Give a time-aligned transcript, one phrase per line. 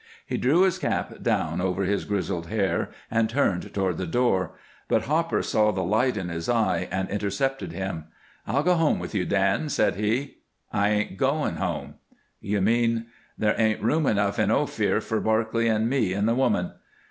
[0.25, 4.53] He drew his cap down over his grizzled hair and turned toward the door,
[4.87, 8.05] but Hopper saw the light in his eye and intercepted him.
[8.47, 10.37] "I'll go home with you, Dan," said he.
[10.73, 11.97] "I ain't going home."
[12.39, 13.05] "You mean"
[13.37, 16.71] "There ain't room enough in Ophir for Barclay and me and the woman."